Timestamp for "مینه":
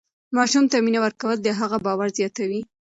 0.85-0.99